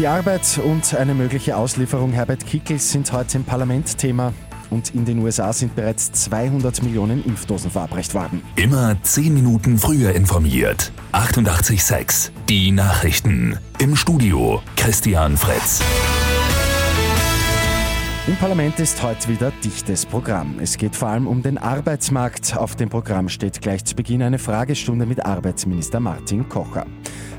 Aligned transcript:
Die 0.00 0.06
Arbeit 0.06 0.58
und 0.64 0.94
eine 0.94 1.12
mögliche 1.12 1.58
Auslieferung 1.58 2.12
Herbert 2.12 2.46
Kickels 2.46 2.90
sind 2.90 3.12
heute 3.12 3.36
im 3.36 3.44
Parlament 3.44 3.98
Thema. 3.98 4.32
Und 4.70 4.94
in 4.94 5.04
den 5.04 5.18
USA 5.18 5.52
sind 5.52 5.76
bereits 5.76 6.10
200 6.12 6.82
Millionen 6.82 7.22
Impfdosen 7.22 7.70
verabreicht 7.70 8.14
worden. 8.14 8.40
Immer 8.56 8.96
10 9.02 9.34
Minuten 9.34 9.76
früher 9.76 10.14
informiert. 10.14 10.90
88.6 11.12 12.30
Die 12.48 12.70
Nachrichten. 12.72 13.58
Im 13.78 13.94
Studio 13.94 14.62
Christian 14.74 15.36
Fritz. 15.36 15.82
Im 18.30 18.36
Parlament 18.36 18.78
ist 18.78 19.02
heute 19.02 19.26
wieder 19.26 19.50
dichtes 19.64 20.06
Programm. 20.06 20.60
Es 20.60 20.78
geht 20.78 20.94
vor 20.94 21.08
allem 21.08 21.26
um 21.26 21.42
den 21.42 21.58
Arbeitsmarkt. 21.58 22.56
Auf 22.56 22.76
dem 22.76 22.88
Programm 22.88 23.28
steht 23.28 23.60
gleich 23.60 23.84
zu 23.84 23.96
Beginn 23.96 24.22
eine 24.22 24.38
Fragestunde 24.38 25.04
mit 25.04 25.26
Arbeitsminister 25.26 25.98
Martin 25.98 26.48
Kocher. 26.48 26.86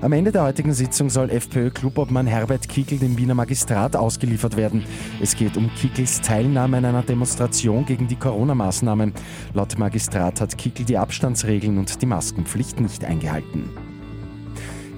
Am 0.00 0.10
Ende 0.10 0.32
der 0.32 0.42
heutigen 0.42 0.72
Sitzung 0.72 1.08
soll 1.08 1.30
FPÖ-Klubobmann 1.30 2.26
Herbert 2.26 2.68
Kickel 2.68 2.98
dem 2.98 3.16
Wiener 3.16 3.36
Magistrat 3.36 3.94
ausgeliefert 3.94 4.56
werden. 4.56 4.82
Es 5.22 5.36
geht 5.36 5.56
um 5.56 5.70
Kickels 5.76 6.22
Teilnahme 6.22 6.78
an 6.78 6.84
einer 6.84 7.02
Demonstration 7.02 7.86
gegen 7.86 8.08
die 8.08 8.16
Corona-Maßnahmen. 8.16 9.12
Laut 9.54 9.78
Magistrat 9.78 10.40
hat 10.40 10.58
Kickel 10.58 10.84
die 10.84 10.98
Abstandsregeln 10.98 11.78
und 11.78 12.02
die 12.02 12.06
Maskenpflicht 12.06 12.80
nicht 12.80 13.04
eingehalten. 13.04 13.89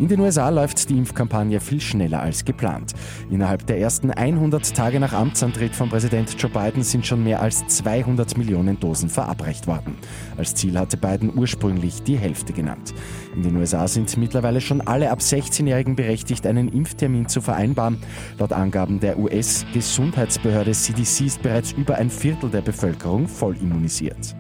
In 0.03 0.09
den 0.09 0.19
USA 0.19 0.49
läuft 0.49 0.91
die 0.91 0.99
Impfkampagne 0.99 1.61
viel 1.61 1.81
schneller 1.81 2.21
als 2.21 2.45
geplant. 2.45 2.93
Innerhalb 3.31 3.69
der 3.69 3.79
ersten 3.79 4.11
100 4.11 4.75
Tage 4.75 4.99
nach 4.99 5.13
Amtsantritt 5.13 5.77
von 5.77 5.91
Präsident 5.91 6.35
Joe 6.37 6.51
Biden 6.51 6.83
sind 6.83 7.07
schon 7.07 7.23
mehr 7.23 7.41
als 7.41 7.65
200 7.69 8.37
Millionen 8.37 8.81
Dosen 8.81 9.09
verabreicht 9.09 9.69
worden. 9.69 9.95
Als 10.37 10.57
Ziel 10.57 10.77
hatte 10.77 10.97
Biden 10.97 11.33
ursprünglich 11.39 12.03
die 12.03 12.19
Hälfte 12.19 12.53
genannt. 12.53 12.93
In 13.37 13.45
den 13.45 13.55
USA 13.55 13.87
sind 13.87 14.17
mittlerweile 14.17 14.61
schon 14.61 14.81
alle 14.81 15.09
ab 15.09 15.21
16-Jährigen 15.21 15.95
berechtigt, 15.95 16.49
einen 16.49 16.67
Impftermin 16.67 17.29
zu 17.29 17.41
vereinbaren. 17.41 17.99
Laut 18.41 18.53
Angaben 18.53 18.99
der 18.99 19.21
US-Gesundheitsbehörde 19.21 20.73
CDC 20.73 21.27
ist 21.27 21.43
bereits 21.43 21.71
über 21.71 21.95
ein 21.95 22.11
Viertel 22.11 22.51
der 22.51 22.63
Bevölkerung 22.63 23.29
voll 23.29 23.57
immunisiert. 23.57 24.35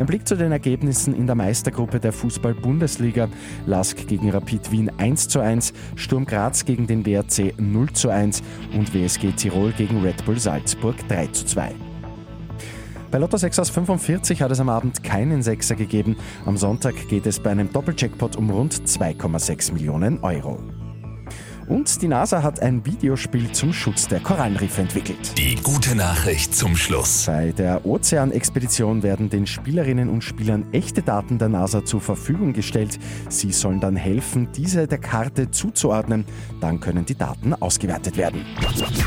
Ein 0.00 0.06
Blick 0.06 0.26
zu 0.26 0.34
den 0.34 0.50
Ergebnissen 0.50 1.14
in 1.14 1.26
der 1.26 1.36
Meistergruppe 1.36 2.00
der 2.00 2.14
Fußball-Bundesliga. 2.14 3.28
Lask 3.66 4.06
gegen 4.06 4.30
Rapid 4.30 4.72
Wien 4.72 4.90
1 4.96 5.28
zu 5.28 5.40
1, 5.40 5.74
Sturm 5.94 6.24
Graz 6.24 6.64
gegen 6.64 6.86
den 6.86 7.04
WRC 7.04 7.52
0 7.58 7.92
zu 7.92 8.08
1 8.08 8.42
und 8.72 8.94
WSG 8.94 9.32
Tirol 9.32 9.72
gegen 9.72 10.00
Red 10.00 10.24
Bull 10.24 10.38
Salzburg 10.38 10.96
3 11.08 11.26
zu 11.26 11.44
2. 11.44 11.72
Bei 13.10 13.18
Lotto 13.18 13.36
6 13.36 13.58
aus 13.58 13.68
45 13.68 14.40
hat 14.40 14.50
es 14.50 14.60
am 14.60 14.70
Abend 14.70 15.04
keinen 15.04 15.42
Sechser 15.42 15.74
gegeben. 15.74 16.16
Am 16.46 16.56
Sonntag 16.56 16.94
geht 17.10 17.26
es 17.26 17.38
bei 17.38 17.50
einem 17.50 17.70
Doppeljackpot 17.70 18.36
um 18.36 18.48
rund 18.48 18.72
2,6 18.72 19.74
Millionen 19.74 20.18
Euro. 20.20 20.60
Und 21.70 22.02
die 22.02 22.08
NASA 22.08 22.42
hat 22.42 22.60
ein 22.60 22.84
Videospiel 22.84 23.52
zum 23.52 23.72
Schutz 23.72 24.08
der 24.08 24.18
Korallenriffe 24.18 24.80
entwickelt. 24.80 25.38
Die 25.38 25.54
gute 25.54 25.94
Nachricht 25.94 26.52
zum 26.52 26.76
Schluss. 26.76 27.26
Bei 27.26 27.52
der 27.52 27.86
Ozeanexpedition 27.86 29.04
werden 29.04 29.30
den 29.30 29.46
Spielerinnen 29.46 30.08
und 30.08 30.24
Spielern 30.24 30.66
echte 30.72 31.00
Daten 31.02 31.38
der 31.38 31.48
NASA 31.48 31.84
zur 31.84 32.00
Verfügung 32.00 32.52
gestellt. 32.52 32.98
Sie 33.28 33.52
sollen 33.52 33.78
dann 33.78 33.94
helfen, 33.94 34.48
diese 34.52 34.88
der 34.88 34.98
Karte 34.98 35.52
zuzuordnen. 35.52 36.24
Dann 36.60 36.80
können 36.80 37.06
die 37.06 37.14
Daten 37.14 37.54
ausgewertet 37.54 38.16
werden. 38.16 38.44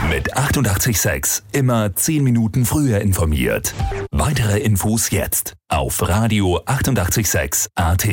Mit 0.09 0.33
886 0.37 1.43
immer 1.51 1.93
10 1.93 2.23
Minuten 2.23 2.63
früher 2.63 3.01
informiert. 3.01 3.73
Weitere 4.11 4.59
Infos 4.59 5.09
jetzt 5.09 5.55
auf 5.67 6.07
Radio 6.07 6.61
886 6.65 7.71
AT. 7.75 8.07